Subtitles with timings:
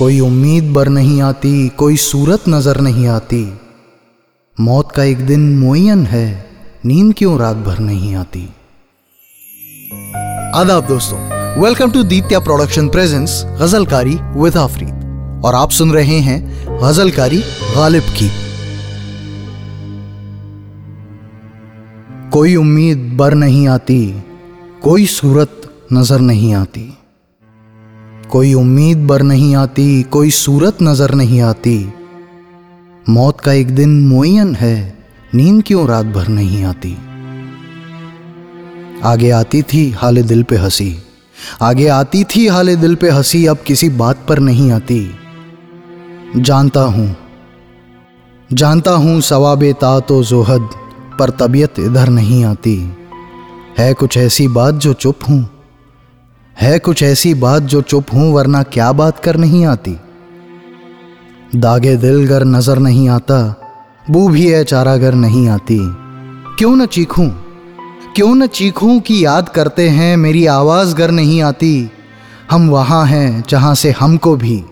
[0.00, 3.40] कोई उम्मीद बर नहीं आती, कोई सूरत नज़र नहीं आती।
[4.56, 6.26] मौत का एक दिन मुयन है,
[6.86, 8.42] नींद क्यों रात भर नहीं आती?
[10.54, 11.18] आदाब दोस्तों
[11.60, 16.38] welcome to Ditya production presents Ghazalkari with Afreed और आप सुन रहे हैं
[16.82, 17.40] गजलकारी
[17.74, 18.30] गालिब की।
[22.30, 24.00] कोई उम्मीद बर नहीं आती,
[24.82, 26.88] कोई सूरत नज़र नहीं आती।
[28.30, 31.92] कोई उम्मीद बर नहीं आती, कोई सूरत नज़र नहीं आती।
[33.08, 34.98] मौत का एक दिन मुयन है,
[35.34, 36.98] नींद क्यों रात भर नहीं आती?
[39.04, 40.98] आगे आती थी, हाले दिल पे हँसी।
[41.62, 45.14] आगे आती थी, हाले दिल पे हँसी, अब किसी बात पर नहीं आती।
[46.36, 47.16] जानता हूँ
[48.52, 50.70] जानता हूँ, सवाबे ता तो जोहद,
[51.18, 52.92] पर तबीयत इधर नहीं आती।
[53.78, 55.59] है कुछ ऐसी बात जो चुप हूँ।
[56.60, 59.96] है कुछ ऐसी बात जो चुप हूँ, वरना क्या बात कर नहीं आती?
[61.56, 63.60] दागे दिल गर नज़र नहीं आता,
[64.10, 65.78] बू भी है चारा चारागर नहीं आती।
[66.58, 67.28] क्यों न चीखूं?
[68.14, 71.90] क्यों न चीखूं कि याद करते हैं, मेरी आवाज़ गर नहीं आती।
[72.50, 74.64] हम वहाँ हैं जहाँ से हमको भी।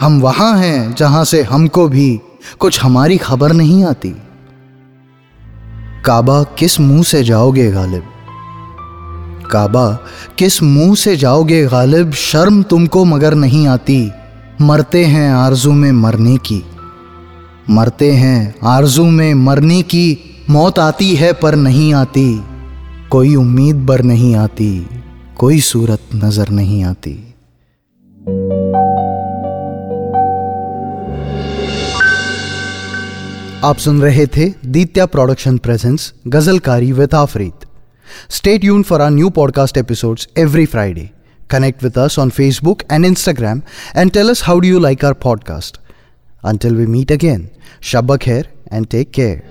[0.00, 2.20] हम वहाँ हैं जहाँ से हमको भी।
[2.58, 4.14] कुछ हमारी खबर नहीं आती।
[6.04, 8.02] काबा किस मुँह से जाओगे, गालिब?
[9.46, 9.86] काबा,
[10.38, 14.10] किस मुँह से जाओगे गालिब, शर्म तुमको मगर नहीं आती।
[14.60, 16.62] मरते हैं आरज़ू में मरने की।
[17.70, 20.18] मरते हैं आरज़ू में मरने की,
[20.50, 22.42] मौत आती है पर नहीं आती।
[23.10, 24.86] कोई उम्मीद बर नहीं आती,
[25.36, 27.16] कोई सूरत नज़र नहीं आती।
[33.64, 37.67] आप सुन रहे थे Ditya production presents, Ghazalkari with Afreed.
[38.28, 41.12] Stay tuned for our new podcast episodes every Friday.
[41.48, 43.62] Connect with us on Facebook and Instagram
[43.94, 45.78] and tell us how do you like our podcast.
[46.42, 49.42] Until we meet again, Shabba Khair and take care.